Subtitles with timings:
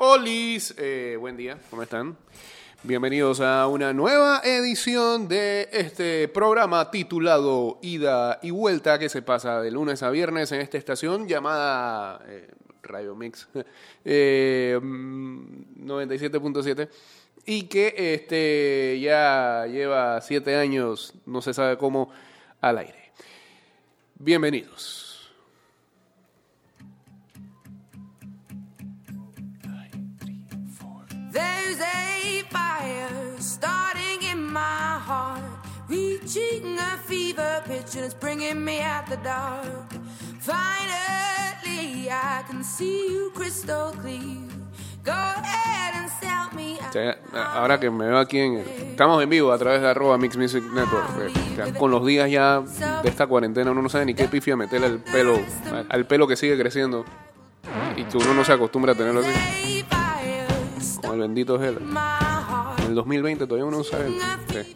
[0.00, 2.16] Olis, eh, buen día, ¿cómo están?
[2.84, 9.60] Bienvenidos a una nueva edición de este programa titulado Ida y Vuelta que se pasa
[9.60, 12.48] de lunes a viernes en esta estación llamada eh,
[12.80, 13.48] Radio Mix
[14.04, 16.88] eh, 97.7
[17.44, 22.12] y que este, ya lleva siete años, no se sabe cómo,
[22.60, 23.10] al aire.
[24.14, 25.07] Bienvenidos.
[34.52, 35.42] My heart,
[35.88, 39.92] reaching a fever pitch, and it's bringing me out the dark.
[40.40, 44.48] Finally, I can see you crystal clear.
[45.04, 46.78] Go ahead and sell me
[47.32, 50.62] ahora que me veo aquí en estamos en vivo a través de arroba Mix Music
[50.64, 52.60] Network eh, o sea, con los días ya
[53.02, 55.38] de esta cuarentena uno no sabe ni qué pifia meterle al pelo
[55.88, 57.04] al pelo que sigue creciendo
[57.96, 59.84] y que uno no se acostumbra a tenerlo así
[61.00, 61.78] como el bendito gel
[62.88, 64.08] el 2020 todavía uno no sabe.
[64.08, 64.74] Sí,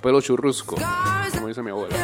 [0.00, 0.76] pelo churrusco
[1.34, 1.96] como dice mi abuela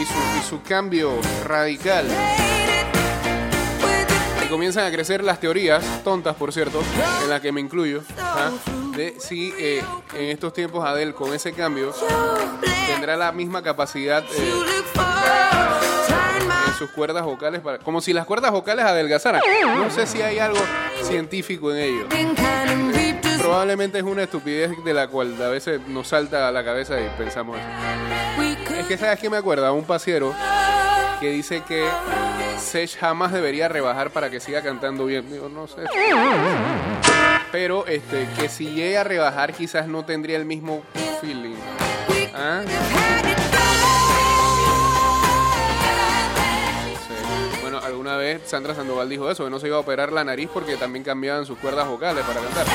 [0.00, 0.06] y
[0.48, 1.12] su, cambio
[1.44, 2.06] radical.
[4.42, 6.82] Y comienzan a crecer las teorías, tontas por cierto,
[7.22, 8.50] en las que me incluyo, ¿ah?
[8.96, 9.84] de si eh,
[10.14, 11.92] en estos tiempos Adele con ese cambio
[12.86, 14.52] tendrá la misma capacidad eh,
[16.80, 19.42] sus cuerdas vocales, para, como si las cuerdas vocales adelgazaran.
[19.76, 20.58] No sé si hay algo
[21.02, 22.08] científico en ello.
[23.38, 27.06] Probablemente es una estupidez de la cual a veces nos salta a la cabeza y
[27.18, 27.58] pensamos.
[28.78, 30.34] Es que sabes que me acuerda un pasiero
[31.20, 31.86] que dice que
[32.58, 35.30] Sech jamás debería rebajar para que siga cantando bien.
[35.30, 35.82] Digo, no sé.
[37.52, 40.82] Pero este, que si llega a rebajar quizás no tendría el mismo
[41.20, 41.56] feeling.
[42.34, 42.62] ¿Ah?
[48.44, 51.46] Sandra Sandoval dijo eso, que no se iba a operar la nariz porque también cambiaban
[51.46, 52.66] sus cuerdas vocales para cantar.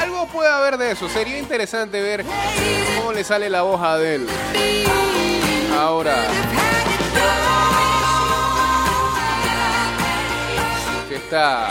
[0.00, 1.08] Algo puede haber de eso.
[1.08, 2.24] Sería interesante ver
[2.98, 4.26] cómo le sale la voz a Adele.
[5.78, 6.16] Ahora.
[11.08, 11.68] Que está.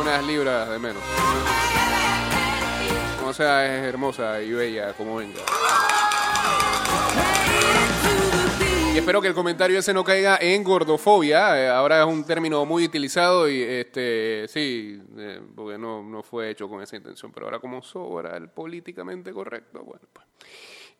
[0.00, 1.02] Unas libras de menos.
[3.26, 5.40] O sea, es hermosa y bella como venga.
[8.94, 11.58] Y espero que el comentario ese no caiga en gordofobia.
[11.58, 16.50] Eh, ahora es un término muy utilizado y este sí, eh, porque no, no fue
[16.50, 17.32] hecho con esa intención.
[17.32, 20.26] Pero ahora como sobra el políticamente correcto, bueno, pues.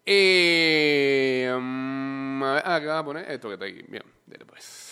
[0.07, 3.85] Eh, ver, acá voy a poner esto que está aquí.
[3.89, 4.92] Bien, dale pues.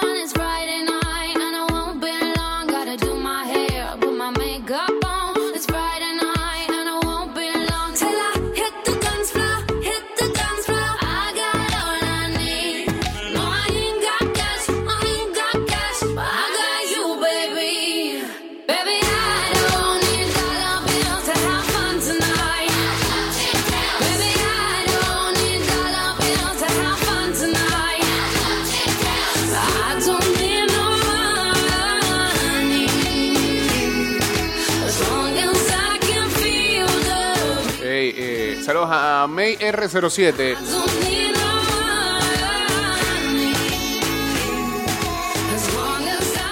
[39.31, 40.57] May R07.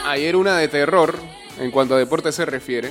[0.05, 1.15] Ayer una de terror,
[1.59, 2.89] en cuanto a deporte se refiere.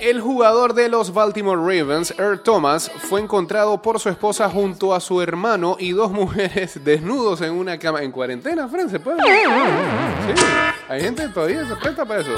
[0.00, 5.00] El jugador de los Baltimore Ravens, Earl Thomas, fue encontrado por su esposa junto a
[5.00, 8.02] su hermano y dos mujeres desnudos en una cama.
[8.02, 9.18] En cuarentena, Fran, ¿se puede?
[9.18, 10.42] Sí,
[10.88, 12.30] hay gente todavía se presta para eso.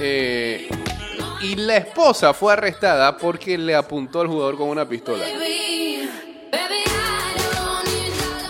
[0.00, 0.68] Eh,
[1.42, 5.24] y la esposa fue arrestada porque le apuntó al jugador con una pistola.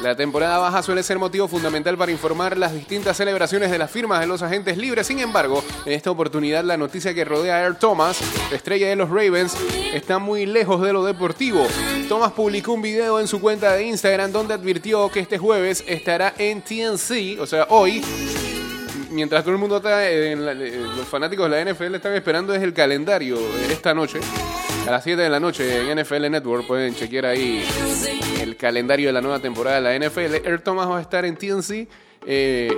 [0.03, 4.19] La temporada baja suele ser motivo fundamental para informar las distintas celebraciones de las firmas
[4.19, 5.07] de los agentes libres.
[5.07, 8.19] Sin embargo, en esta oportunidad la noticia que rodea a Air Thomas,
[8.51, 9.57] la estrella de los Ravens,
[9.95, 11.65] está muy lejos de lo deportivo.
[12.09, 16.35] Thomas publicó un video en su cuenta de Instagram donde advirtió que este jueves estará
[16.37, 18.03] en TNC, o sea, hoy,
[19.13, 22.73] mientras todo el mundo está, eh, los fanáticos de la NFL están esperando es el
[22.73, 23.39] calendario
[23.71, 24.21] esta noche.
[24.87, 27.65] A las 7 de la noche en NFL Network pueden chequear ahí
[28.41, 30.47] el calendario de la nueva temporada de la NFL.
[30.47, 31.89] Earl Thomas va a estar en TNC
[32.27, 32.73] eh,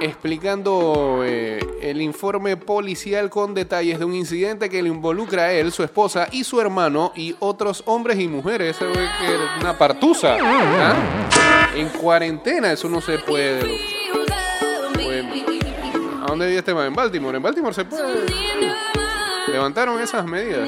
[0.00, 5.70] explicando eh, el informe policial con detalles de un incidente que le involucra a él,
[5.70, 8.76] su esposa y su hermano y otros hombres y mujeres.
[9.60, 10.36] Una partusa.
[10.40, 11.70] ¿ah?
[11.76, 14.03] En cuarentena eso no se puede.
[16.34, 16.46] Loco.
[16.46, 16.70] Pues, ¿A dónde vive este?
[16.70, 17.36] En Baltimore.
[17.36, 18.26] En Baltimore se puede.
[19.48, 20.66] Levantaron esas medidas.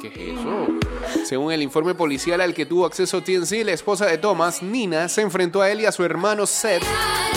[0.00, 0.66] ¿Qué es eso?
[1.24, 5.22] Según el informe policial al que tuvo acceso TNC, la esposa de Thomas, Nina, se
[5.22, 6.82] enfrentó a él y a su hermano Seth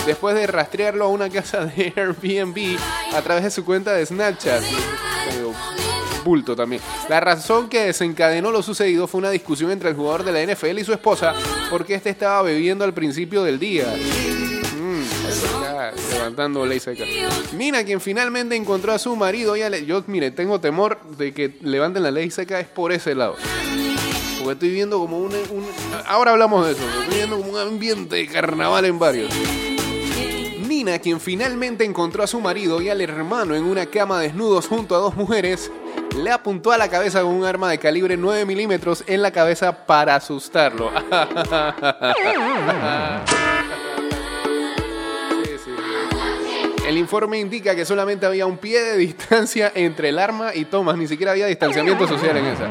[0.05, 2.77] después de rastrearlo a una casa de Airbnb
[3.13, 4.63] a través de su cuenta de Snapchat.
[6.23, 6.81] Bulto también.
[7.09, 10.77] La razón que desencadenó lo sucedido fue una discusión entre el jugador de la NFL
[10.77, 11.33] y su esposa
[11.69, 13.87] porque este estaba bebiendo al principio del día.
[14.81, 15.03] Mm,
[16.13, 17.03] levantando ley seca.
[17.55, 21.57] Nina, quien finalmente encontró a su marido, ella le- yo, mire, tengo temor de que
[21.61, 23.35] levanten la ley seca es por ese lado.
[24.39, 25.67] Porque estoy viendo como un, un-
[26.07, 26.81] Ahora hablamos de eso.
[27.01, 29.31] Estoy viendo como un ambiente de carnaval en varios.
[30.67, 34.95] Nina, quien finalmente encontró a su marido y al hermano en una cama desnudos junto
[34.95, 35.69] a dos mujeres,
[36.17, 39.85] le apuntó a la cabeza con un arma de calibre 9 milímetros en la cabeza
[39.85, 40.89] para asustarlo.
[46.91, 50.97] El informe indica que solamente había un pie de distancia entre el arma y Thomas,
[50.97, 52.67] ni siquiera había distanciamiento social en esa.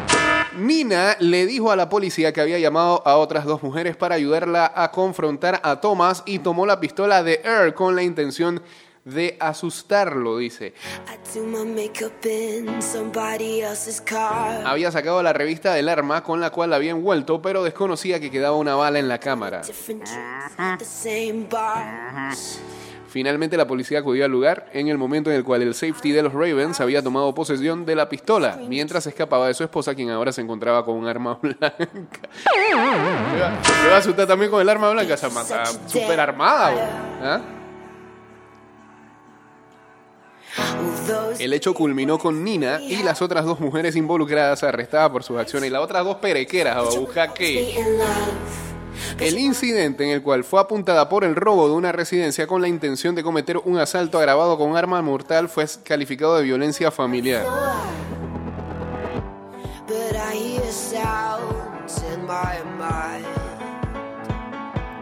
[0.58, 4.70] Nina le dijo a la policía que había llamado a otras dos mujeres para ayudarla
[4.76, 8.62] a confrontar a Thomas y tomó la pistola de Earl con la intención
[9.06, 10.74] de asustarlo, dice.
[14.66, 18.30] Había sacado la revista del arma con la cual la había envuelto, pero desconocía que
[18.30, 19.62] quedaba una bala en la cámara.
[23.10, 26.22] Finalmente la policía acudió al lugar en el momento en el cual el safety de
[26.22, 30.30] los Ravens había tomado posesión de la pistola, mientras escapaba de su esposa, quien ahora
[30.30, 31.80] se encontraba con un arma blanca.
[32.68, 36.72] Me va, a asustar también con el arma blanca, esa mata super armada.
[37.20, 37.40] ¿Ah?
[41.40, 45.68] El hecho culminó con Nina y las otras dos mujeres involucradas arrestadas por sus acciones
[45.68, 47.34] y las otras dos perequeras a buscar.
[49.18, 52.68] El incidente en el cual fue apuntada por el robo de una residencia con la
[52.68, 57.44] intención de cometer un asalto agravado con arma mortal fue calificado de violencia familiar.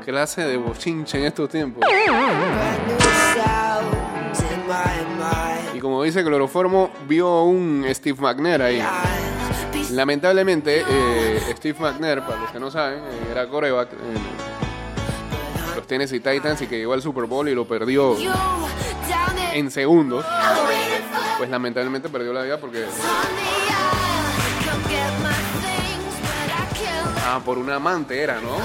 [0.04, 1.84] Clase de bochinche en estos tiempos.
[5.74, 8.82] Y como dice Cloroformo, vio un Steve McNair ahí.
[9.92, 16.20] Lamentablemente, eh, Steve McNair, para los que no saben, eh, era coreback en los Tennessee
[16.20, 18.16] Titans y que llegó al Super Bowl y lo perdió
[19.54, 20.24] en segundos.
[21.38, 22.84] Pues lamentablemente perdió la vida porque
[27.26, 28.56] ah, por un amante era, ¿no?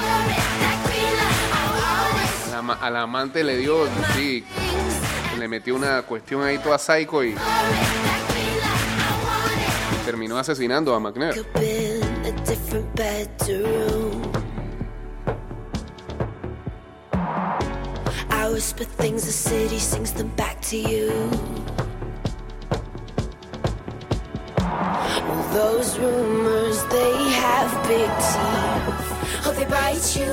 [2.52, 4.44] la, ma- a la amante le dio, sí,
[5.38, 7.36] le metió una cuestión ahí toda psycho y
[10.04, 11.34] terminó asesinando a McNair.
[18.30, 21.12] I whisper things, the city sings them back to you.
[24.60, 29.46] All those rumors, they have big teeth.
[29.46, 30.32] Oh, they bite you.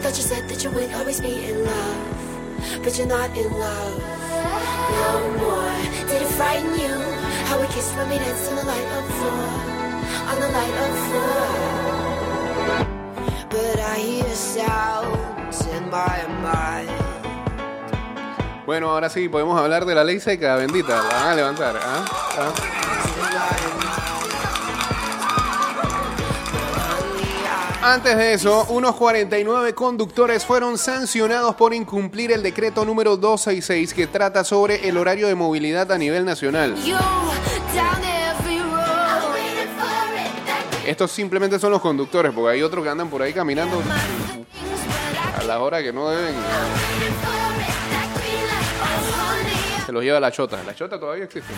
[0.00, 4.02] Thought you said that you would always be in love, but you're not in love
[4.90, 6.06] no more.
[6.08, 7.19] Did it frighten you?
[7.50, 9.48] How we kissed when we danced on the light of floor,
[10.30, 11.48] on the light of floor.
[13.50, 16.90] But I hear sounds in my mind.
[18.66, 21.02] Bueno, ahora sí, podemos hablar de la ley seca, bendita.
[21.02, 21.76] La van a levantar.
[21.82, 22.04] ¿ah?
[22.38, 22.89] ¿Ah?
[27.82, 34.06] Antes de eso, unos 49 conductores fueron sancionados por incumplir el decreto número 266 que
[34.06, 36.76] trata sobre el horario de movilidad a nivel nacional.
[40.84, 43.80] Estos simplemente son los conductores, porque hay otros que andan por ahí caminando
[45.38, 46.34] a la hora que no deben.
[49.86, 50.62] Se los lleva la chota.
[50.66, 51.50] La chota todavía existe.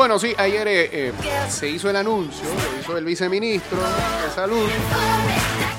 [0.00, 1.12] Bueno, sí, ayer eh, eh,
[1.50, 4.66] se hizo el anuncio, lo hizo el viceministro de Salud,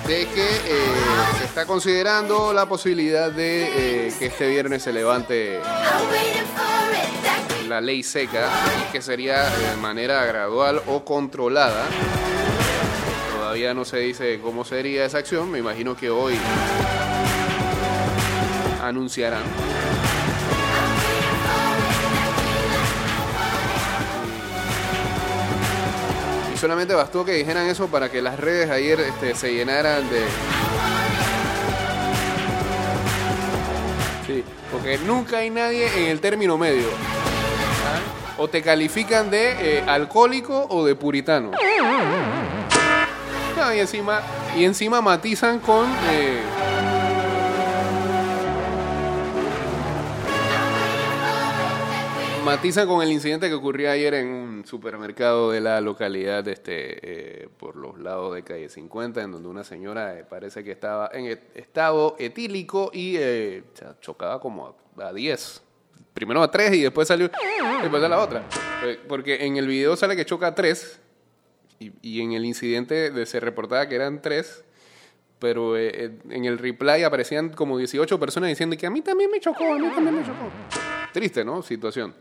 [0.05, 0.85] de que eh,
[1.39, 5.59] se está considerando la posibilidad de que este viernes se levante
[7.67, 8.47] la ley seca
[8.91, 11.87] que sería de manera gradual o controlada.
[13.35, 16.37] Todavía no se dice cómo sería esa acción, me imagino que hoy
[18.83, 19.80] anunciarán.
[26.61, 30.27] Solamente bastó que dijeran eso para que las redes ayer este, se llenaran de...
[34.27, 36.85] Sí, porque nunca hay nadie en el término medio.
[36.87, 38.37] ¿Ah?
[38.37, 41.49] O te califican de eh, alcohólico o de puritano.
[43.57, 44.21] No, y encima,
[44.55, 45.89] y encima matizan con...
[46.11, 46.41] eh,
[52.45, 57.49] matizan con el incidente que ocurrió ayer en un supermercado de la localidad este, eh,
[57.57, 61.25] por los lados de calle 50, en donde una señora eh, parece que estaba en
[61.27, 63.63] et- estado etílico y eh,
[64.01, 65.61] chocaba como a, a 10.
[66.13, 67.29] Primero a 3 y después salió
[67.81, 68.43] después a la otra.
[68.83, 70.99] Eh, porque en el video sale que choca a 3
[71.79, 74.65] y, y en el incidente de- se reportaba que eran 3.
[75.39, 79.29] Pero eh, eh, en el replay aparecían como 18 personas diciendo que a mí también
[79.31, 80.49] me chocó, a mí también me chocó.
[81.13, 81.61] Triste, ¿no?
[81.63, 82.13] Situación.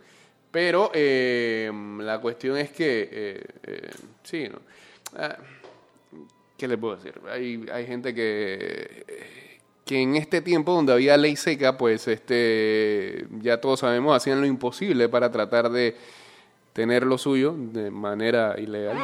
[0.50, 3.90] Pero eh, la cuestión es que, eh, eh,
[4.24, 4.58] sí, ¿no?
[5.16, 5.36] Ah,
[6.56, 7.14] ¿Qué le puedo decir?
[7.30, 13.60] Hay, hay gente que, que en este tiempo donde había ley seca, pues este, ya
[13.60, 15.96] todos sabemos, hacían lo imposible para tratar de
[16.72, 18.98] tener lo suyo de manera ilegal.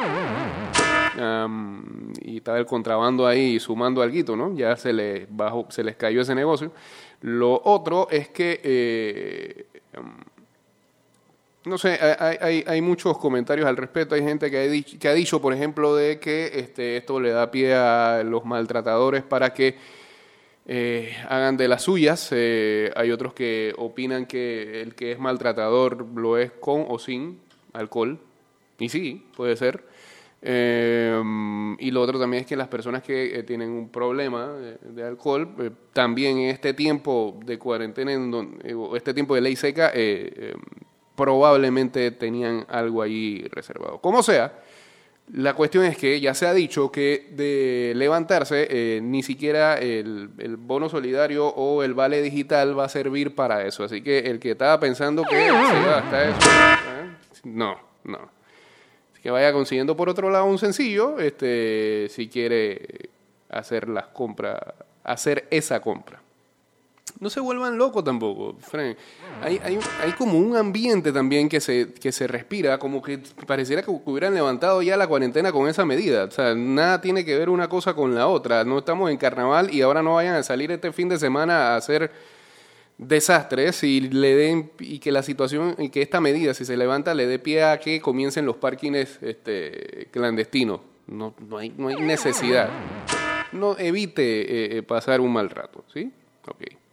[2.21, 4.55] Y estaba el contrabando ahí sumando algo, ¿no?
[4.55, 6.71] Ya se les bajó, se les cayó ese negocio.
[7.21, 10.19] Lo otro es que am,
[11.67, 14.15] no sé, hay, hay, hay muchos comentarios al respecto.
[14.15, 17.31] Hay gente que ha, dicho, que ha dicho, por ejemplo, de que este, esto le
[17.31, 19.75] da pie a los maltratadores para que
[20.65, 22.29] eh, hagan de las suyas.
[22.31, 27.39] Eh, hay otros que opinan que el que es maltratador lo es con o sin
[27.73, 28.19] alcohol.
[28.79, 29.83] Y sí, puede ser.
[30.41, 31.19] Eh,
[31.79, 35.49] y lo otro también es que las personas que eh, tienen un problema de, alcohol,
[35.59, 39.91] eh, también en este tiempo de cuarentena, en don- eh, este tiempo de ley seca,
[41.17, 43.97] probablemente tenían algo ahí reservado.
[43.97, 44.53] Como sea,
[45.33, 50.29] la cuestión es que ya se ha dicho que de levantarse, eh, ni siquiera el,
[50.37, 53.83] el bono solidario o el vale digital va a servir para eso.
[53.83, 57.39] Así que el que estaba pensando que se iba a gastar eso, ¿eh?
[57.43, 58.19] no, no.
[59.11, 63.09] Así que vaya consiguiendo por otro lado un sencillo, este, si quiere
[63.49, 64.59] hacer las compras,
[65.03, 66.21] hacer esa compra.
[67.19, 68.95] No se vuelvan locos tampoco, Fren.
[69.41, 73.89] Hay, hay, como un ambiente también que se, que se respira, como que pareciera que
[73.89, 76.25] hubieran levantado ya la cuarentena con esa medida.
[76.25, 78.63] O sea, nada tiene que ver una cosa con la otra.
[78.63, 81.77] No estamos en carnaval y ahora no vayan a salir este fin de semana a
[81.77, 82.11] hacer
[82.97, 87.13] desastres y le den y que la situación y que esta medida si se levanta
[87.13, 91.97] le dé pie a que comiencen los parkings este, clandestinos no, no hay no hay
[91.97, 92.69] necesidad
[93.51, 96.11] no evite eh, eh, pasar un mal rato sí
[96.47, 96.86] ok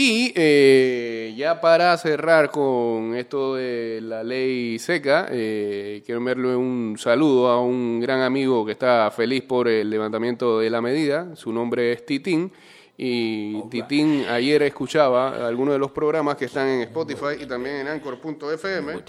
[0.00, 6.94] y eh, ya para cerrar con esto de la ley seca, eh, quiero enviarle un
[6.96, 11.34] saludo a un gran amigo que está feliz por el levantamiento de la medida.
[11.34, 12.52] Su nombre es Titín.
[12.96, 17.88] Y Titín ayer escuchaba algunos de los programas que están en Spotify y también en
[17.88, 19.02] Anchor.fm.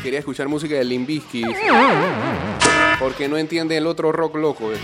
[0.00, 1.42] Quería escuchar música de Limbisky
[3.00, 4.72] porque no entiende el otro rock loco.
[4.72, 4.76] eh.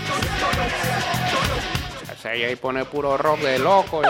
[2.35, 4.01] Y ahí pone puro rock de loco.
[4.03, 4.09] A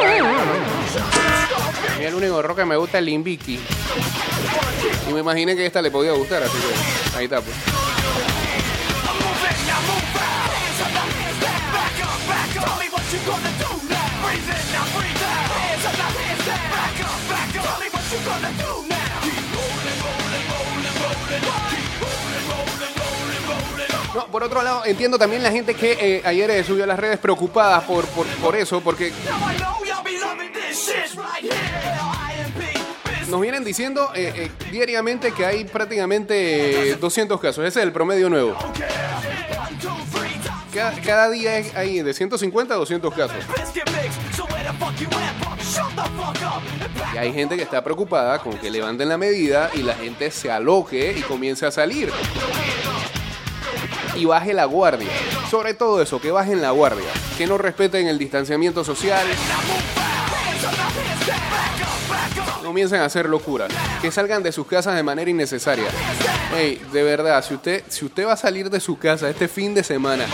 [2.00, 3.60] mí el único rock que me gusta es Limbiki.
[5.10, 7.56] Y me imaginé que esta le podía gustar, así que ahí está pues.
[18.58, 18.87] No,
[24.32, 27.18] por otro lado, entiendo también la gente que eh, ayer eh, subió a las redes
[27.20, 29.12] preocupadas por, por, por eso, porque
[33.30, 37.66] Nos vienen diciendo eh, diariamente que hay prácticamente eh, 200 casos.
[37.66, 38.56] Ese es el promedio nuevo.
[40.74, 43.38] Cada, cada día hay de 150 a 200 casos.
[47.14, 50.50] Y hay gente que está preocupada con que levanten la medida y la gente se
[50.50, 52.12] aloque y comience a salir.
[54.18, 55.10] Y baje la guardia.
[55.50, 57.10] Sobre todo eso, que bajen la guardia.
[57.38, 59.26] Que no respeten el distanciamiento social.
[62.64, 63.72] Comiencen a hacer locuras.
[64.02, 65.88] Que salgan de sus casas de manera innecesaria.
[66.54, 69.76] Hey, de verdad, si usted, si usted va a salir de su casa este fin
[69.76, 70.26] de semana,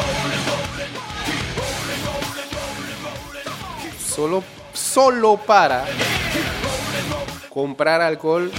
[4.07, 5.85] solo, solo para
[7.49, 8.51] comprar alcohol,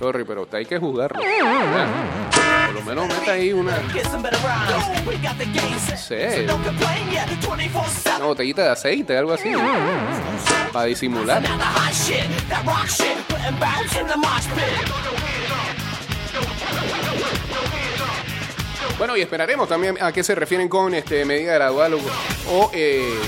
[0.00, 1.20] sorry, pero hay que juzgarlo.
[1.20, 1.86] Ya.
[2.66, 3.76] Por lo menos meta ahí una,
[5.96, 6.14] Sí.
[8.16, 9.52] una botellita de aceite, algo así.
[10.72, 11.42] Para disimular.
[18.98, 21.98] Bueno, y esperaremos también a qué se refieren con este medida gradual o,
[22.50, 23.18] o, eh,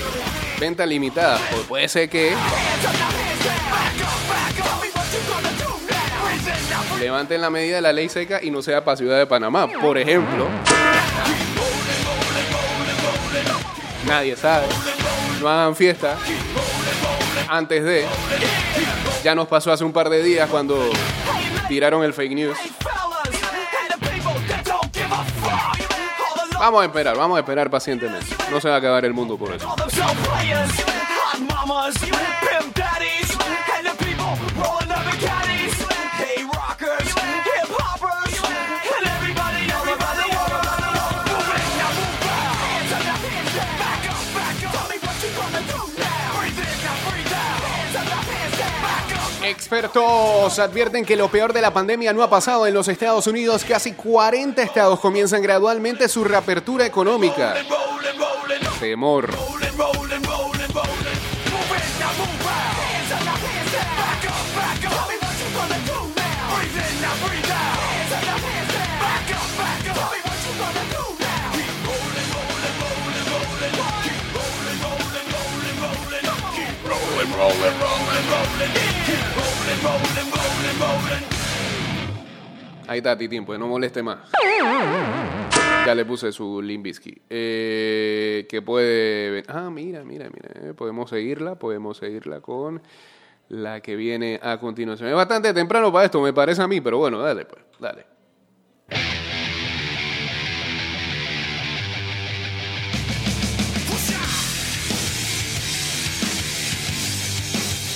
[0.59, 1.39] venta limitada.
[1.57, 2.33] O puede ser que
[7.03, 9.67] levanten la medida de la ley seca y no sea para Ciudad de Panamá.
[9.67, 10.47] Por ejemplo,
[14.07, 14.67] nadie sabe.
[15.41, 16.15] No hagan fiesta
[17.49, 18.05] antes de.
[19.21, 20.89] Ya nos pasó hace un par de días cuando
[21.67, 22.57] tiraron el fake news.
[26.57, 28.27] Vamos a esperar, vamos a esperar pacientemente.
[28.49, 29.75] No se va a acabar el mundo por eso.
[49.53, 53.63] Expertos advierten que lo peor de la pandemia no ha pasado en los Estados Unidos.
[53.63, 57.53] Casi 40 estados comienzan gradualmente su reapertura económica.
[58.79, 59.29] Temor.
[82.87, 84.19] Ahí está, Titín, pues no moleste más.
[85.85, 87.21] Ya le puse su Limbisky.
[87.29, 89.43] Eh, que puede.
[89.47, 90.69] Ah, mira, mira, mira.
[90.69, 92.81] eh, Podemos seguirla, podemos seguirla con
[93.49, 95.09] la que viene a continuación.
[95.09, 98.05] Es bastante temprano para esto, me parece a mí, pero bueno, dale, pues, dale.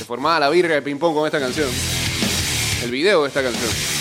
[0.08, 1.70] Formaba la virga de ping-pong con esta canción.
[2.82, 3.97] El video de esta canción.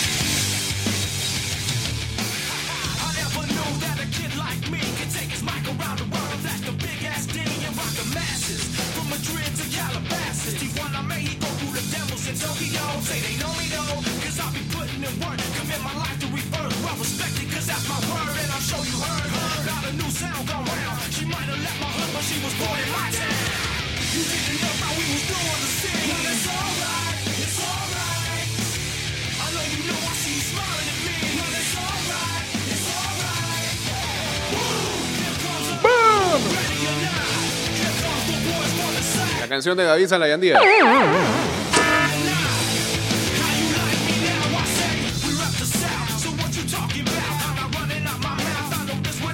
[39.47, 40.59] La canción de David Salayandía.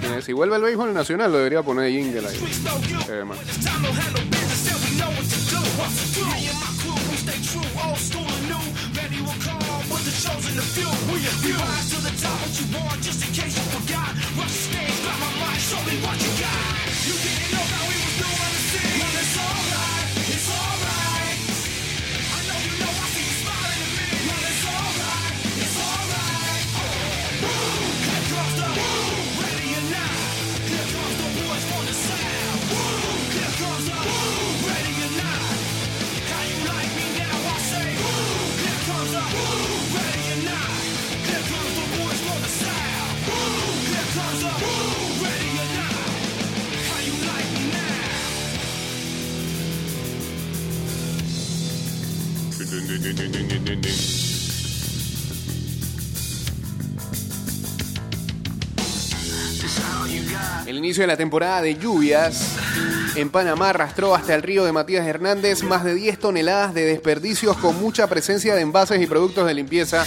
[0.06, 2.39] Eh, Si vuelve el béisbol nacional, lo debería poner jingle ahí.
[60.65, 62.56] El inicio de la temporada de lluvias
[63.15, 67.58] en Panamá arrastró hasta el río de Matías Hernández más de 10 toneladas de desperdicios
[67.58, 70.06] con mucha presencia de envases y productos de limpieza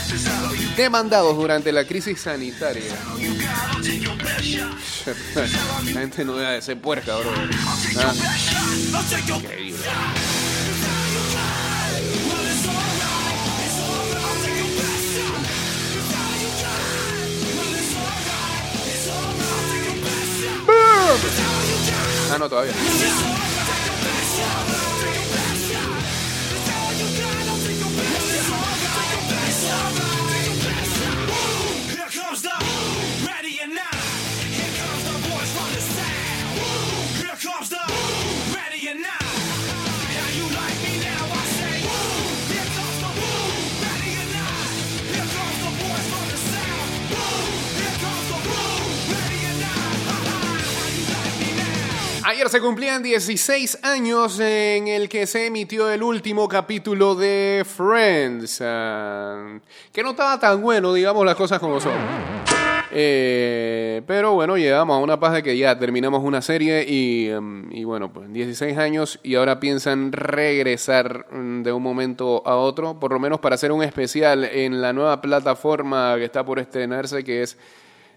[0.76, 2.94] demandados durante la crisis sanitaria.
[5.94, 7.30] La gente no deja de ser puerca, bro.
[7.96, 8.12] Ah,
[9.28, 9.84] Increíble.
[22.32, 22.72] Ah, no, todavía.
[52.28, 58.60] Ayer se cumplían 16 años en el que se emitió el último capítulo de Friends.
[58.64, 59.60] ah,
[59.92, 61.92] que no estaba tan bueno, digamos las cosas como son.
[62.90, 67.70] Eh, pero bueno, llegamos a una paz de que ya terminamos una serie y, em,
[67.70, 72.98] y bueno, pues 16 años y ahora piensan regresar mm, de un momento a otro,
[72.98, 77.22] por lo menos para hacer un especial en la nueva plataforma que está por estrenarse,
[77.22, 77.56] que es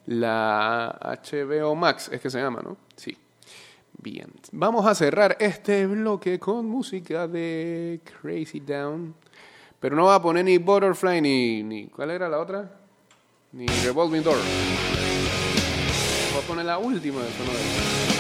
[0.08, 2.76] la HBO Max, es que se llama, ¿no?
[2.96, 3.16] Sí.
[4.02, 9.14] Bien, vamos a cerrar este bloque con música de Crazy Down.
[9.78, 11.88] Pero no va a poner ni Butterfly ni, ni.
[11.88, 12.80] ¿Cuál era la otra?
[13.52, 14.38] Ni Revolving Door.
[16.32, 18.19] Voy a poner la última de Sonora.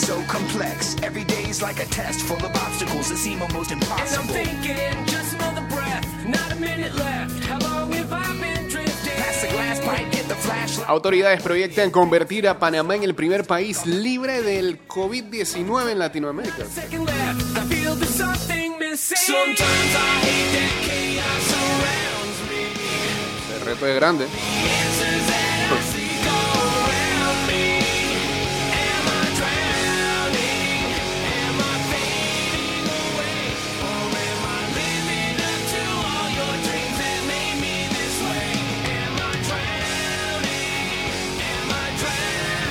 [0.00, 0.96] So complex.
[1.02, 4.32] Every day is like a test full of obstacles that seem almost And I'm impossible.
[4.34, 7.44] thinking, just another breath, not a minute left.
[7.44, 9.12] How long have I been drifting?
[9.16, 10.88] Pass the glass pipe, get the flashlight.
[10.88, 16.64] Autoridades proyectan convertir a Panamá en el primer país libre del COVID-19 en Latinoamérica.
[16.66, 19.16] Second left, I feel there's something missing.
[19.16, 23.54] Sometimes I hate that chaos surrounds me.
[23.54, 24.26] El reto es grande.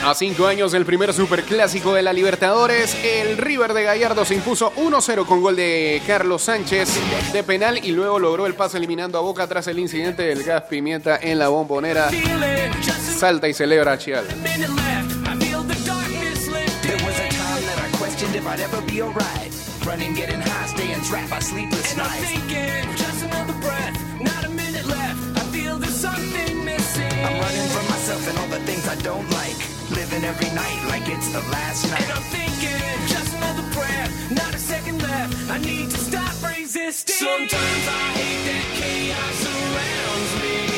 [0.03, 4.71] A cinco años del primer superclásico de la Libertadores, el River de Gallardo se impuso
[4.75, 6.89] 1-0 con gol de Carlos Sánchez
[7.33, 10.63] de penal y luego logró el pase eliminando a Boca tras el incidente del gas
[10.63, 12.09] pimienta en la bombonera.
[13.17, 13.97] Salta y celebra a
[27.89, 29.68] myself and all the things I don't like.
[29.91, 32.01] Living every night like it's the last night.
[32.01, 32.11] And.
[32.11, 35.49] I'm thinking, just another breath, not a second left.
[35.49, 37.15] I need to stop resisting.
[37.15, 40.68] Sometimes I hate that chaos surrounds me.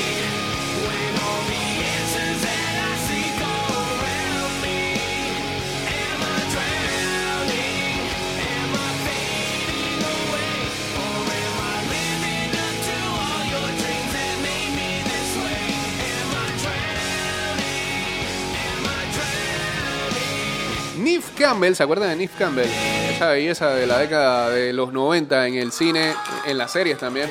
[21.38, 22.70] Campbell, ¿se acuerdan de Nif Campbell?
[23.10, 26.14] Esa belleza de la década de los 90 en el cine,
[26.46, 27.30] en las series también.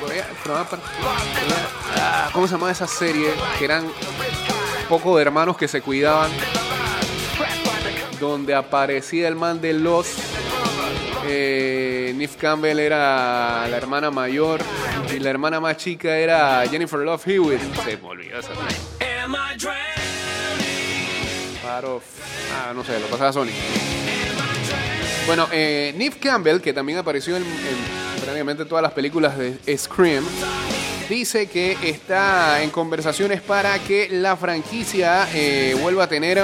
[2.33, 3.29] ¿Cómo se llamaba esa serie?
[3.57, 3.85] Que eran
[4.89, 6.29] poco de hermanos que se cuidaban.
[8.19, 10.07] Donde aparecía el man de los.
[11.25, 14.61] Eh, Campbell era la hermana mayor
[15.13, 17.61] y la hermana más chica era Jennifer Love Hewitt.
[17.83, 20.00] Se me esa
[21.61, 21.85] Part
[22.53, 23.49] Ah, no sé, lo pasaba Sony.
[25.25, 30.25] Bueno, eh, Neve Campbell, que también apareció en, en prácticamente todas las películas de Scream,
[31.09, 36.43] dice que está en conversaciones para que la franquicia eh, vuelva a tener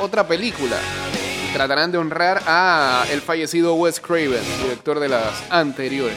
[0.00, 0.76] otra película.
[1.52, 6.16] Tratarán de honrar a el fallecido Wes Craven, director de las anteriores.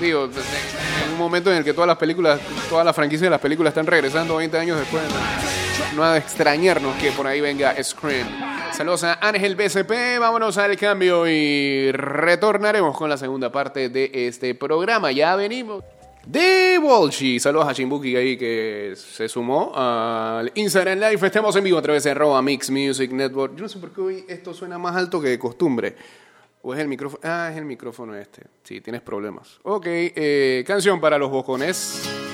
[0.00, 0.24] Digo,
[1.04, 3.72] en un momento en el que todas las películas, todas las franquicias de las películas
[3.72, 5.02] están regresando 20 años después,
[5.96, 8.28] no ha de extrañarnos que por ahí venga Scream.
[8.72, 14.54] Saludos a Ángel BCP, vámonos al cambio y retornaremos con la segunda parte de este
[14.54, 15.10] programa.
[15.10, 15.82] Ya venimos.
[16.24, 17.40] de Walshy.
[17.40, 21.26] Saludos a Chimbuki ahí que se sumó al Instagram Live.
[21.26, 23.56] Estamos en vivo a través de arroba Mix Music Network.
[23.56, 25.96] Yo no sé por qué hoy esto suena más alto que de costumbre.
[26.68, 27.22] ¿O es el micrófono?
[27.24, 28.42] Ah, es el micrófono este.
[28.62, 29.58] Sí, tienes problemas.
[29.62, 32.27] Ok, eh, canción para los bocones.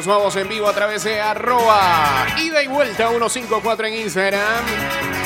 [0.00, 5.19] Nos vamos en vivo a través de arroba ida y vuelta 154 en Instagram.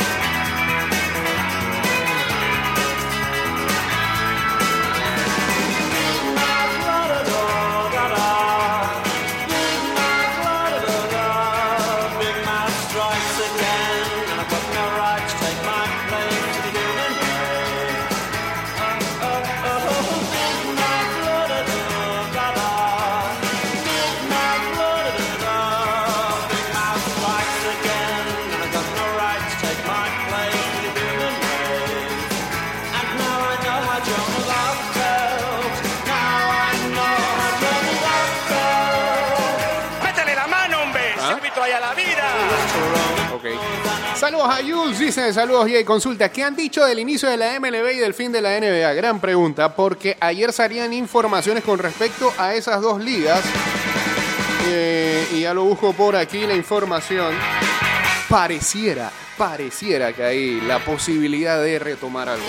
[45.04, 46.30] Dice saludos y consulta.
[46.30, 48.94] ¿Qué han dicho del inicio de la MLB y del fin de la NBA?
[48.94, 53.44] Gran pregunta, porque ayer salían informaciones con respecto a esas dos ligas.
[54.66, 57.34] Eh, y ya lo busco por aquí la información.
[58.30, 62.46] Pareciera, pareciera que hay la posibilidad de retomar algo.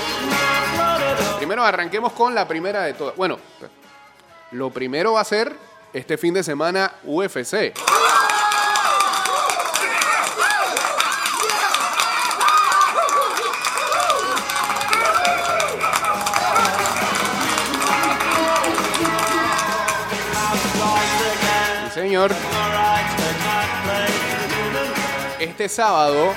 [1.38, 3.18] Primero arranquemos con la primera de todas.
[3.18, 3.38] Bueno,
[4.52, 5.54] lo primero va a ser
[5.92, 7.74] este fin de semana UFC.
[25.40, 26.34] Este sábado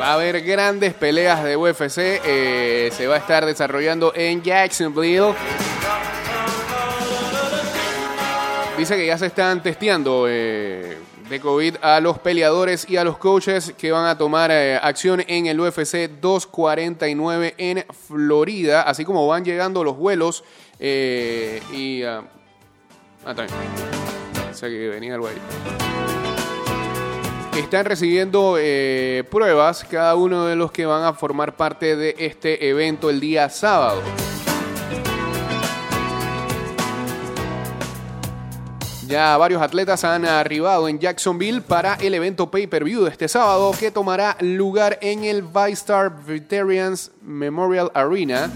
[0.00, 2.20] va a haber grandes peleas de UFC.
[2.24, 5.34] eh, se va a estar desarrollando en Jacksonville.
[8.78, 10.98] Dice que ya se están testeando eh,
[11.32, 15.24] de COVID a los peleadores y a los coaches que van a tomar eh, acción
[15.26, 20.44] en el UFC 249 en Florida, así como van llegando los vuelos
[20.78, 22.02] eh, y...
[22.02, 22.22] ah,
[23.24, 23.58] ah, también.
[24.60, 25.34] Que venía algo ahí.
[27.58, 32.68] Están recibiendo eh, pruebas cada uno de los que van a formar parte de este
[32.68, 34.02] evento el día sábado.
[39.12, 43.90] Ya varios atletas han arribado en Jacksonville para el evento pay-per-view de este sábado que
[43.90, 48.50] tomará lugar en el ViStar Veterans Memorial Arena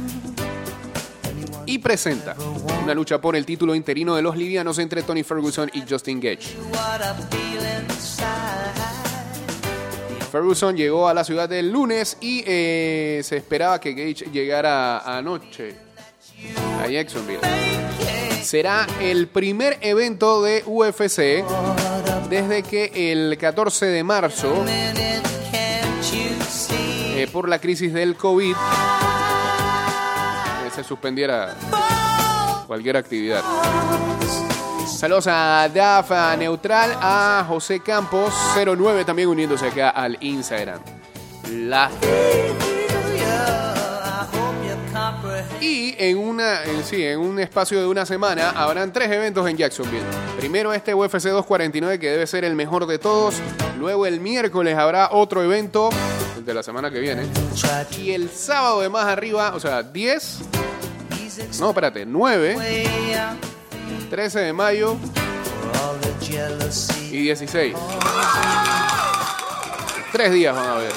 [1.67, 2.35] y presenta
[2.83, 6.57] una lucha por el título interino de los livianos entre Tony Ferguson y Justin Gage.
[10.33, 15.86] Ferguson llegó a la ciudad el lunes y eh, se esperaba que Gage llegara anoche
[16.83, 17.41] a Jacksonville.
[18.43, 21.45] Será el primer evento de UFC
[22.29, 24.65] desde que el 14 de marzo,
[27.17, 28.53] eh, por la crisis del COVID,
[30.67, 31.55] eh, se suspendiera
[32.67, 33.43] cualquier actividad.
[34.87, 40.81] Saludos a DAF Neutral, a José Campos 09 también uniéndose acá al Instagram.
[41.51, 41.91] La
[45.67, 49.57] y en una en, sí, en un espacio de una semana habrán tres eventos en
[49.57, 50.05] Jacksonville.
[50.39, 53.37] Primero este UFC 249 que debe ser el mejor de todos.
[53.79, 55.91] Luego el miércoles habrá otro evento
[56.45, 57.25] de la semana que viene.
[57.99, 60.39] Y el sábado de más arriba, o sea, 10
[61.59, 62.57] No, espérate, 9
[64.11, 64.97] 13 de mayo
[67.11, 67.75] y 16.
[70.13, 70.93] Tres días van a ver.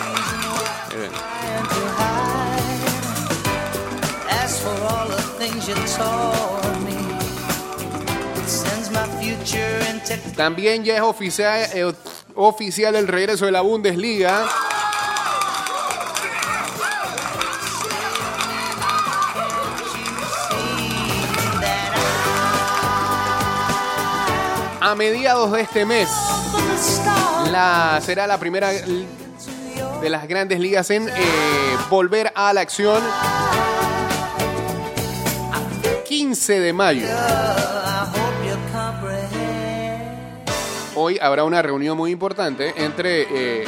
[10.35, 11.93] También ya es oficial, eh,
[12.35, 14.45] oficial el regreso de la Bundesliga.
[24.81, 26.09] A mediados de este mes
[27.51, 33.01] la, será la primera de las grandes ligas en eh, volver a la acción.
[36.29, 37.07] 15 de mayo.
[40.93, 43.65] Hoy habrá una reunión muy importante entre eh,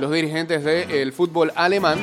[0.00, 1.98] los dirigentes del fútbol alemán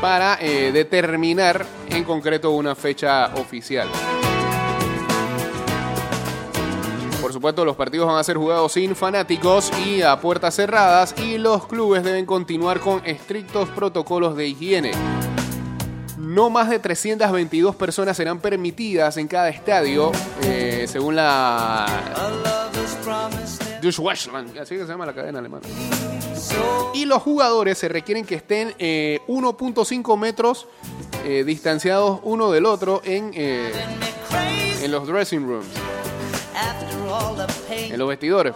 [0.00, 3.88] para eh, determinar en concreto una fecha oficial.
[7.30, 11.38] Por supuesto, los partidos van a ser jugados sin fanáticos y a puertas cerradas y
[11.38, 15.19] los clubes deben continuar con estrictos protocolos de higiene.
[16.20, 21.86] No más de 322 personas serán permitidas en cada estadio, eh, según la
[23.80, 25.66] Deutschland, así que se llama la cadena alemana.
[26.94, 30.68] Y los jugadores se requieren que estén eh, 1.5 metros
[31.24, 33.72] eh, distanciados uno del otro en, eh,
[34.82, 35.66] en los dressing rooms,
[37.70, 38.54] en los vestidores.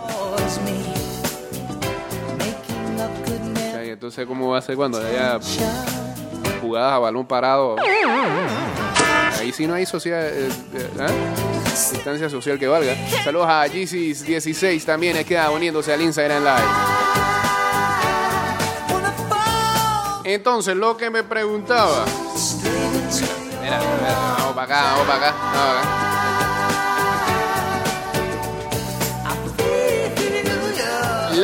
[4.04, 5.00] Entonces, ¿cómo va a ser cuando
[6.64, 7.76] jugadas a balón parado?
[9.38, 11.06] Ahí sí no hay social, eh, eh, ¿ah?
[11.92, 12.94] distancia social que valga.
[13.22, 17.04] Saludos a GC16 también, queda uniéndose al Instagram Live.
[20.24, 22.04] Entonces, lo que me preguntaba.
[23.60, 23.78] mira,
[24.38, 26.03] vamos para acá, vamos para acá, vamos para acá.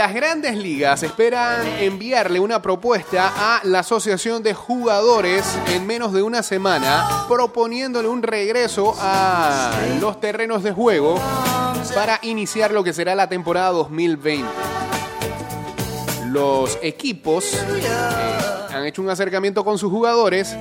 [0.00, 6.22] Las grandes ligas esperan enviarle una propuesta a la Asociación de Jugadores en menos de
[6.22, 11.20] una semana, proponiéndole un regreso a los terrenos de juego
[11.94, 14.48] para iniciar lo que será la temporada 2020.
[16.28, 20.56] Los equipos eh, han hecho un acercamiento con sus jugadores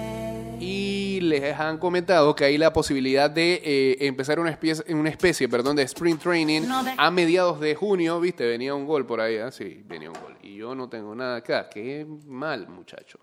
[1.45, 5.84] han comentado que hay la posibilidad de eh, empezar una especie, una especie perdón, de
[5.84, 6.62] sprint training
[6.97, 8.19] a mediados de junio.
[8.19, 9.36] Viste, venía un gol por ahí.
[9.36, 9.52] ¿eh?
[9.52, 10.38] Sí, venía un gol.
[10.41, 11.69] Y yo no tengo nada acá.
[11.69, 13.19] Qué mal, muchacho.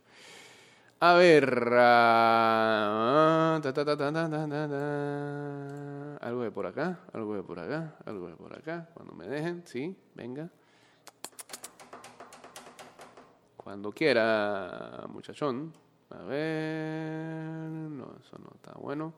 [1.01, 1.69] A ver.
[1.73, 3.61] Ah,
[6.21, 8.89] algo de por acá, algo de por acá, algo de por acá.
[8.95, 10.49] Cuando me dejen, sí, venga.
[13.57, 15.86] Cuando quiera, muchachón.
[16.11, 17.51] A ver.
[17.91, 19.13] No, eso no está bueno.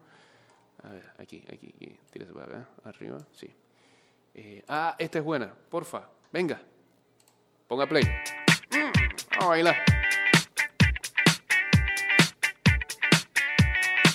[0.82, 1.98] A ver, aquí, aquí, aquí.
[2.10, 3.50] Tírese para acá, arriba, sí.
[4.34, 6.08] Eh, ah, esta es buena, porfa.
[6.32, 6.60] Venga.
[7.66, 8.04] Ponga play.
[8.04, 8.92] Mm,
[9.32, 9.76] Vamos a bailar.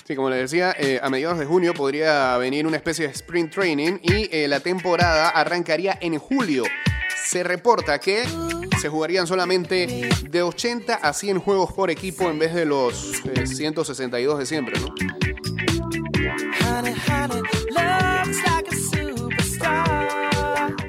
[0.05, 3.53] Sí, como les decía, eh, a mediados de junio podría venir una especie de sprint
[3.53, 6.63] training y eh, la temporada arrancaría en julio.
[7.15, 8.23] Se reporta que
[8.84, 13.48] se jugarían solamente de 80 a 100 juegos por equipo en vez de los eh,
[13.48, 14.93] 162 de siempre, ¿no?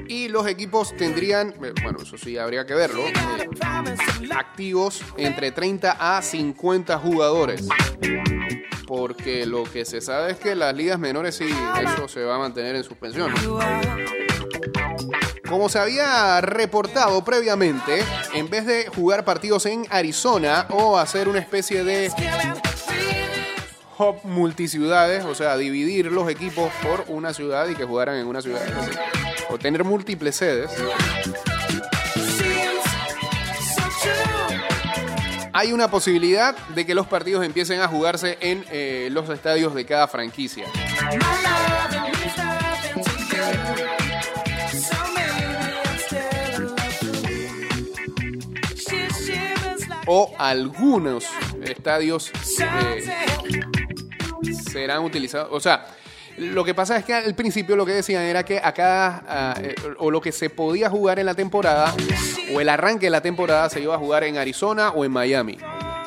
[0.09, 3.13] Y los equipos tendrían, eh, bueno, eso sí habría que verlo, eh,
[4.35, 7.65] activos entre 30 a 50 jugadores.
[8.85, 11.47] Porque lo que se sabe es que las ligas menores sí,
[11.81, 13.33] eso se va a mantener en suspensión.
[15.47, 21.39] Como se había reportado previamente, en vez de jugar partidos en Arizona o hacer una
[21.39, 22.11] especie de
[23.97, 28.41] hub multiciudades, o sea, dividir los equipos por una ciudad y que jugaran en una
[28.41, 28.61] ciudad,
[29.49, 30.71] o tener múltiples sedes,
[35.53, 39.85] hay una posibilidad de que los partidos empiecen a jugarse en eh, los estadios de
[39.85, 40.65] cada franquicia.
[50.07, 51.25] O algunos
[51.63, 53.03] estadios eh,
[54.71, 55.49] serán utilizados.
[55.51, 55.87] O sea,
[56.37, 59.23] lo que pasa es que al principio lo que decían era que a cada.
[59.27, 61.93] ah, eh, o lo que se podía jugar en la temporada,
[62.53, 65.57] o el arranque de la temporada se iba a jugar en Arizona o en Miami.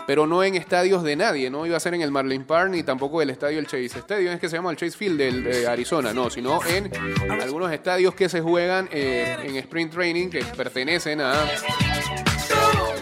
[0.06, 2.82] Pero no en estadios de nadie, no iba a ser en el Marlin Park ni
[2.82, 6.14] tampoco el estadio el Chase Stadium, es que se llama el Chase Field de Arizona,
[6.14, 6.90] no, sino en
[7.42, 11.34] algunos estadios que se juegan eh, en Sprint Training que pertenecen a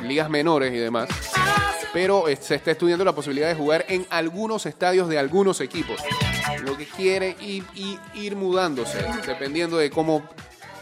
[0.07, 1.09] ligas menores y demás.
[1.93, 6.01] pero eh, se está estudiando la posibilidad de jugar en algunos estadios de algunos equipos.
[6.65, 10.23] Lo que quiere y, y ir mudándose, dependiendo de cómo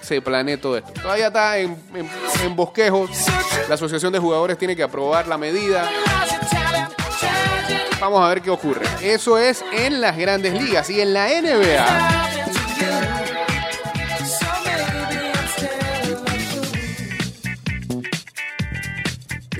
[0.00, 0.92] se planee todo esto.
[0.92, 1.76] Todavía está en
[2.54, 3.10] bosquejos.
[3.68, 5.88] La asociación de jugadores tiene que aprobar la medida.
[8.00, 8.84] Vamos a ver qué ocurre.
[9.02, 12.33] Eso es en las grandes ligas y en la NBA.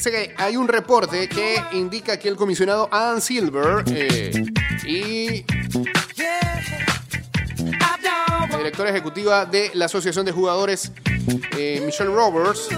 [0.05, 4.45] Que hay un reporte que indica que el comisionado Adam Silver eh,
[4.87, 5.47] y
[8.51, 10.93] la directora ejecutiva de la Asociación de Jugadores,
[11.57, 12.69] eh, Michelle Roberts,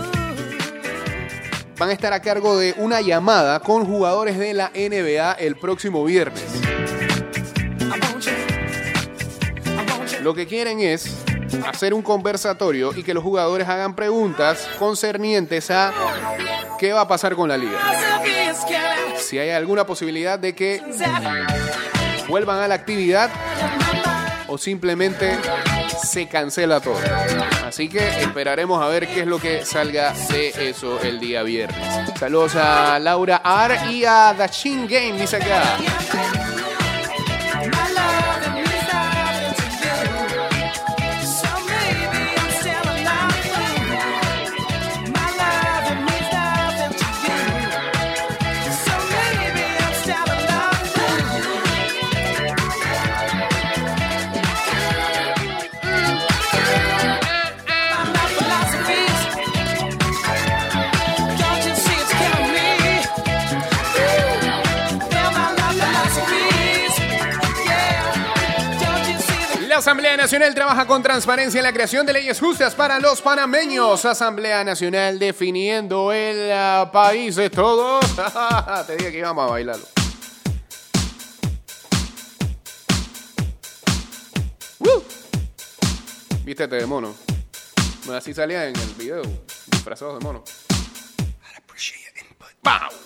[1.76, 6.04] van a estar a cargo de una llamada con jugadores de la NBA el próximo
[6.04, 6.44] viernes.
[10.22, 11.15] Lo que quieren es
[11.64, 15.92] hacer un conversatorio y que los jugadores hagan preguntas concernientes a
[16.78, 17.78] qué va a pasar con la liga.
[19.18, 20.82] Si hay alguna posibilidad de que
[22.28, 23.30] vuelvan a la actividad
[24.48, 25.38] o simplemente
[26.02, 26.98] se cancela todo.
[27.64, 31.78] Así que esperaremos a ver qué es lo que salga de eso el día viernes.
[32.18, 35.78] Saludos a Laura Ar y a Dachin Game, dice acá.
[70.26, 74.04] Nacional trabaja con transparencia en la creación de leyes justas para los panameños.
[74.04, 78.04] Asamblea Nacional definiendo el ah, país de todos.
[78.88, 79.86] Te dije que íbamos a bailarlo.
[84.80, 85.04] ¡Woo!
[86.42, 87.14] Vístete de mono.
[88.04, 89.22] Bueno, así salía en el video,
[89.70, 90.42] disfrazados de mono.
[92.62, 93.05] ¡Pau!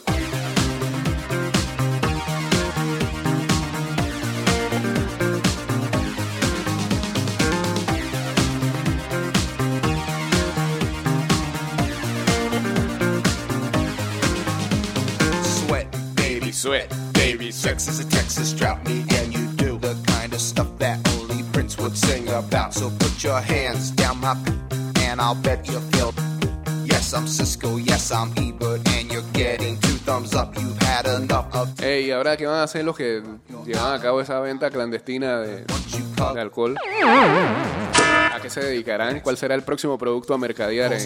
[16.61, 16.93] Sweat.
[17.15, 17.51] baby.
[17.51, 21.43] Sex is a Texas drought, me and you do the kind of stuff that only
[21.55, 22.75] Prince would sing about.
[22.75, 24.53] So put your hands down my p-
[25.01, 26.13] and I'll bet you feel.
[26.85, 30.55] Yes, I'm Cisco, yes, I'm Ebert, and you're getting two thumbs up.
[30.61, 33.23] You've had enough of Ey, ahora qué van a hacer los que
[33.65, 36.77] llevan a cabo esa venta clandestina de, de alcohol?
[37.03, 39.21] ¿A qué se dedicarán?
[39.21, 41.01] ¿Cuál será el próximo producto a mercadear en,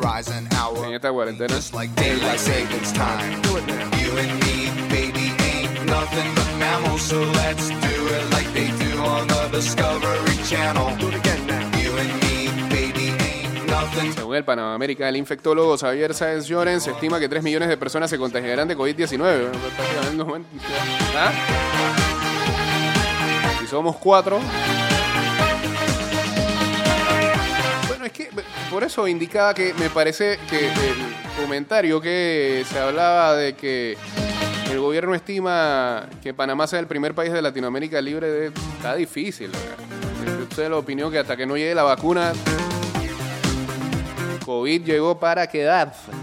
[0.00, 0.86] An hour.
[0.86, 1.54] en esta cuarentena?
[1.54, 3.40] Just like daylight savings time.
[3.44, 7.02] You and me, baby, ain't nothing but mammals.
[7.02, 10.96] So let's do it like they do on the Discovery Channel.
[10.98, 11.60] Do it again now.
[11.78, 14.12] You and me, baby, ain't nothing.
[14.14, 18.08] Según el Panamérica, el infectólogo Xavier Sáenz Lloren, se estima que 3 millones de personas
[18.10, 19.50] se contagiarán de COVID-19.
[19.76, 20.34] Prácticamente no-
[21.16, 21.32] ¿Ah?
[23.60, 24.40] Si somos 4.
[28.04, 28.28] Es que
[28.70, 33.96] por eso indicaba que me parece que el comentario que se hablaba de que
[34.70, 38.46] el gobierno estima que Panamá sea el primer país de Latinoamérica libre de...
[38.46, 39.50] Está difícil.
[39.50, 40.42] ¿verdad?
[40.42, 42.32] Usted la opinión que hasta que no llegue la vacuna,
[44.44, 46.21] COVID llegó para quedarse.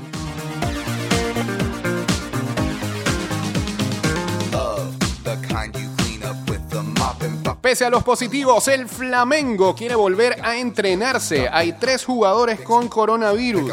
[7.70, 11.48] Pese a los positivos, el Flamengo quiere volver a entrenarse.
[11.52, 13.72] Hay tres jugadores con coronavirus.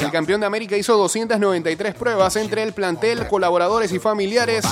[0.00, 4.66] El campeón de América hizo 293 pruebas entre el plantel, colaboradores y familiares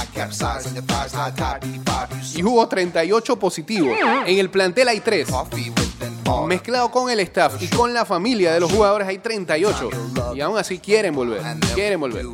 [2.35, 3.97] y hubo 38 positivos.
[4.27, 5.31] En el plantel hay 3.
[5.31, 6.47] coffee with an R.
[6.49, 9.89] Mezclado con el staff y con la familia de los jugadores hay 38.
[10.35, 11.41] Y aún así quieren volver.
[11.75, 12.27] Quieren volver.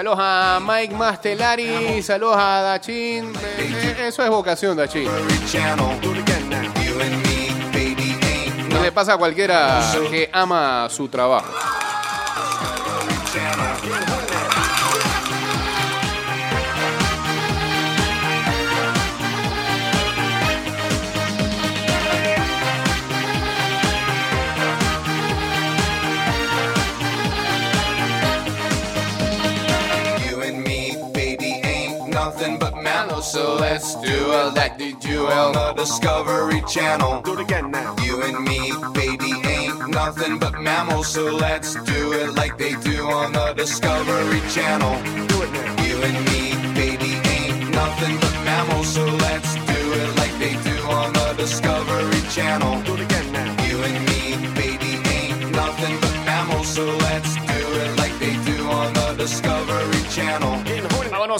[0.00, 3.34] Saludos a Mike Mastelari, saludos a Dachin.
[3.36, 5.06] Eh, eh, Eso es vocación, Dachin.
[8.70, 11.52] No le pasa a cualquiera que ama su trabajo.
[33.60, 37.20] Let's do it like they do on the Discovery Channel.
[37.20, 37.94] Do it again now.
[38.02, 43.04] You and me, baby, ain't nothing but mammals, so let's do it like they do
[43.04, 44.94] on the Discovery Channel.
[45.28, 45.84] Do it now.
[45.84, 46.42] You and me,
[46.74, 52.22] baby, ain't nothing but mammals, so let's do it like they do on the Discovery
[52.30, 52.82] Channel.
[52.82, 53.50] Do it again now.
[53.66, 54.20] You and me,
[54.54, 57.29] baby, ain't nothing but mammals, so let's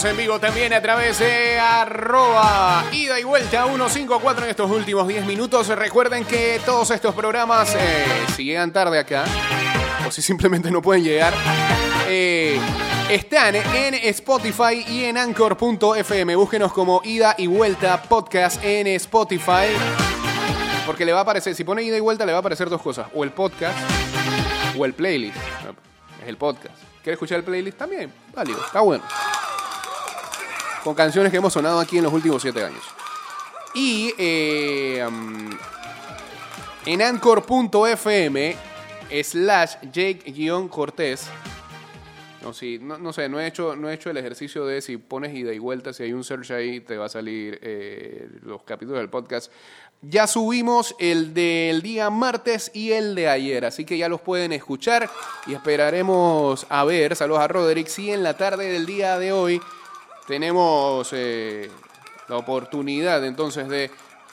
[0.03, 5.27] En vivo también a través de arroba ida y vuelta 154 en estos últimos 10
[5.27, 5.69] minutos.
[5.69, 9.25] Recuerden que todos estos programas, eh, si llegan tarde acá,
[10.09, 11.35] o si simplemente no pueden llegar,
[12.09, 12.59] eh,
[13.11, 16.35] están en Spotify y en Anchor.fm.
[16.35, 19.69] Búsquenos como ida y vuelta podcast en Spotify.
[20.87, 22.81] Porque le va a aparecer, si pone ida y vuelta, le va a aparecer dos
[22.81, 23.79] cosas: o el podcast
[24.79, 25.37] o el playlist.
[26.23, 26.75] Es el podcast.
[27.03, 27.77] ¿Quiere escuchar el playlist?
[27.77, 29.05] También, válido, está bueno
[30.85, 32.83] con canciones que hemos sonado aquí en los últimos siete años.
[33.75, 35.51] Y eh, um,
[36.87, 38.57] en anchor.fm
[39.23, 41.29] slash Jake-Cortés.
[42.43, 44.97] No, sí, no, no sé, no he, hecho, no he hecho el ejercicio de si
[44.97, 48.63] pones ida y vuelta, si hay un search ahí, te va a salir eh, los
[48.63, 49.53] capítulos del podcast.
[50.01, 54.53] Ya subimos el del día martes y el de ayer, así que ya los pueden
[54.55, 55.11] escuchar
[55.47, 59.61] y esperaremos a ver, saludos a Roderick, si en la tarde del día de hoy
[60.27, 61.71] tenemos eh,
[62.29, 63.91] la oportunidad entonces de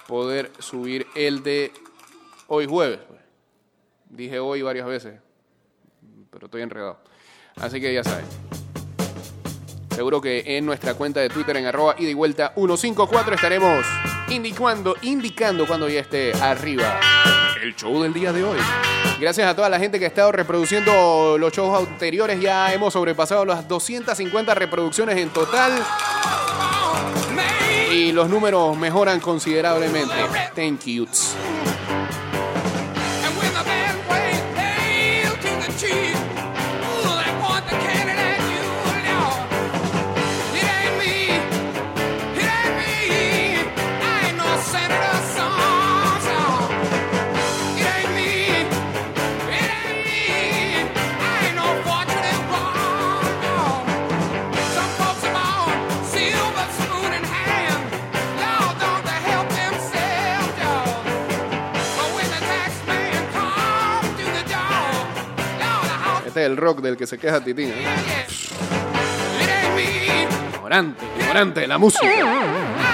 [0.07, 1.71] poder subir el de
[2.47, 2.99] hoy jueves.
[4.09, 5.19] Dije hoy varias veces,
[6.31, 6.99] pero estoy enredado.
[7.57, 8.25] Así que ya saben.
[9.89, 13.83] Seguro que en nuestra cuenta de Twitter en arroba y vuelta 154 estaremos
[14.29, 16.99] indicando, indicando cuando ya esté arriba
[17.61, 18.59] el show del día de hoy.
[19.19, 22.39] Gracias a toda la gente que ha estado reproduciendo los shows anteriores.
[22.39, 25.71] Ya hemos sobrepasado las 250 reproducciones en total.
[27.91, 30.13] Y los números mejoran considerablemente.
[30.55, 31.35] Thank yous.
[66.45, 67.69] El rock del que se queja Titín.
[67.69, 67.85] ¿eh?
[70.53, 72.86] Ignorante, ignorante de la música.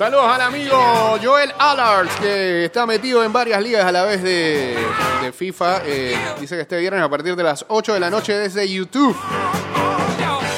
[0.00, 4.74] Saludos al amigo Joel Allards, que está metido en varias ligas a la vez de,
[5.20, 5.82] de FIFA.
[5.84, 9.14] Eh, dice que este viernes a partir de las 8 de la noche desde YouTube.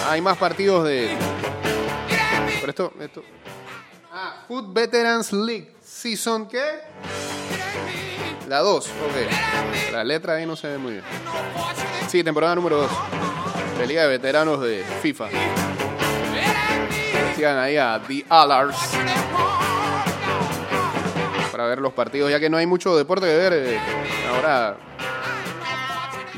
[0.08, 1.16] Hay más partidos de.
[2.60, 2.92] Pero esto.
[3.00, 3.24] esto
[4.12, 5.74] ah, Food Veterans League.
[5.82, 6.62] Season ¿qué?
[8.48, 9.92] La 2, ok.
[9.92, 11.04] La letra ahí no se ve muy bien.
[12.06, 12.90] Sí, temporada número 2.
[13.80, 15.30] De Liga de Veteranos de FIFA.
[17.44, 18.76] Ahí a The Allards
[21.50, 23.52] para ver los partidos, ya que no hay mucho deporte que ver.
[23.52, 23.80] eh,
[24.30, 24.76] ahora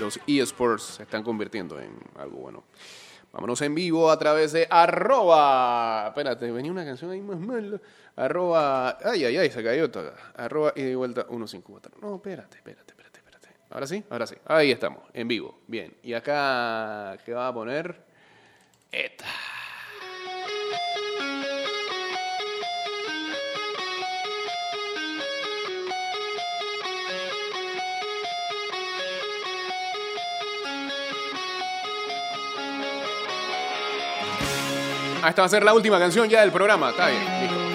[0.01, 2.65] los eSports se están convirtiendo en algo bueno.
[3.33, 6.07] Vámonos en vivo a través de arroba.
[6.09, 7.81] Espérate, venía una canción ahí más mal.
[8.17, 8.99] Arroba.
[9.05, 10.15] Ay, ay, ay, se cayó toda.
[10.37, 11.99] Arroba y de vuelta 154.
[12.01, 13.49] No, espérate, espérate, espérate, espérate.
[13.71, 14.37] Ahora sí, ahora sí.
[14.47, 15.59] Ahí estamos, en vivo.
[15.67, 15.95] Bien.
[16.03, 17.95] Y acá, ¿qué va a poner?
[18.91, 19.27] Esta.
[35.25, 36.91] Ah, esta va a ser la última canción ya del programa.
[36.91, 37.74] Está bien.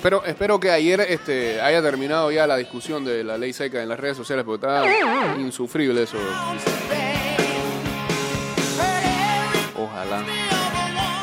[0.00, 3.88] Espero, espero que ayer este, haya terminado ya la discusión de la ley seca en
[3.90, 6.16] las redes sociales, porque está insufrible eso.
[9.76, 10.24] Ojalá.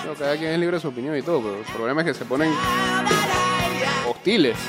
[0.03, 2.13] Pero cada quien es libre de su opinión y todo, pero el problema es que
[2.13, 2.53] se ponen
[4.07, 4.59] hostiles.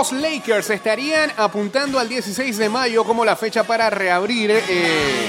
[0.00, 5.28] Los Lakers estarían apuntando al 16 de mayo como la fecha para reabrir eh,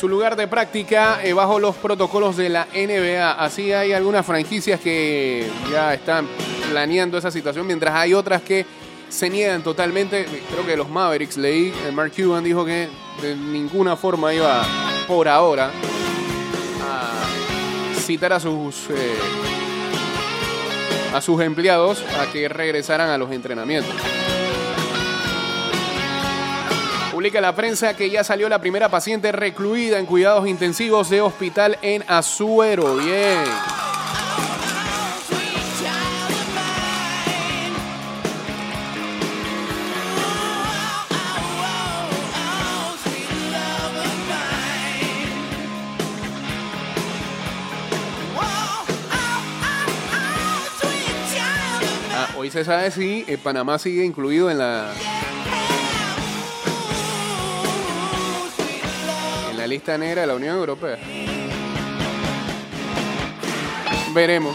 [0.00, 3.34] su lugar de práctica eh, bajo los protocolos de la NBA.
[3.34, 6.26] Así hay algunas franquicias que ya están
[6.68, 8.66] planeando esa situación, mientras hay otras que
[9.08, 10.26] se niegan totalmente.
[10.50, 12.88] Creo que los Mavericks, leí, eh, Mark Cuban dijo que
[13.22, 14.66] de ninguna forma iba
[15.06, 15.70] por ahora
[16.82, 18.88] a citar a sus...
[21.14, 23.94] a sus empleados a que regresaran a los entrenamientos.
[27.12, 31.78] Publica la prensa que ya salió la primera paciente recluida en cuidados intensivos de hospital
[31.80, 32.96] en Azuero.
[32.96, 33.44] Bien.
[52.44, 54.92] Hoy se sabe si eh, Panamá sigue incluido en la
[59.50, 60.98] en la lista negra de la Unión Europea.
[64.12, 64.54] Veremos.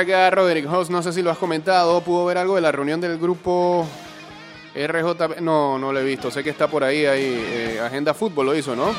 [0.00, 3.00] Acá Roderick Host, no sé si lo has comentado, pudo ver algo de la reunión
[3.00, 3.86] del grupo
[4.74, 5.40] RJ.
[5.40, 8.54] No, no lo he visto, sé que está por ahí, ahí eh, Agenda Fútbol lo
[8.54, 8.94] hizo, ¿no?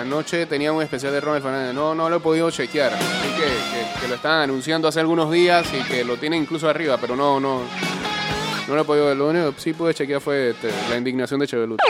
[0.00, 3.44] Anoche tenía un especial de Ronald Fernández, no, no lo he podido chequear, Así que,
[3.44, 7.14] que, que lo están anunciando hace algunos días y que lo tienen incluso arriba, pero
[7.14, 7.62] no, no,
[8.66, 9.16] no lo he podido ver.
[9.16, 11.80] Lo único que sí pude chequear fue este, la indignación de Chevelut.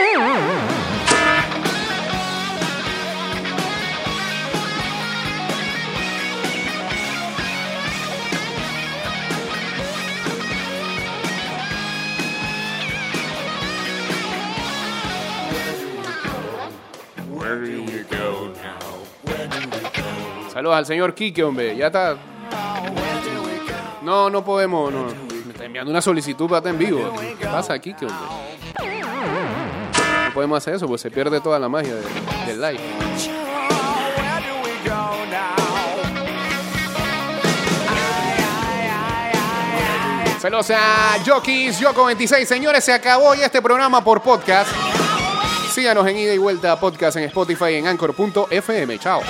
[20.55, 21.77] Saludos al señor Quique, hombre.
[21.77, 22.17] Ya está.
[24.03, 24.91] No, no podemos.
[24.93, 25.07] No.
[25.47, 27.13] Me está enviando una solicitud para estar en vivo.
[27.39, 28.29] ¿Qué pasa, Quique, hombre?
[30.29, 32.81] No podemos hacer eso, pues se pierde toda la magia de- del live.
[40.41, 42.47] Saludos a Jockeys, Yoko 26.
[42.47, 44.71] Señores, se acabó ya este programa por podcast.
[45.73, 48.99] Síganos en ida y vuelta podcast en Spotify en anchor.fm.
[48.99, 49.23] Chao.